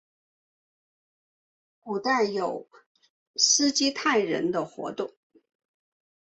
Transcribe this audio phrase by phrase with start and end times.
[1.79, 2.67] 古代有
[3.35, 5.13] 斯基泰人活动。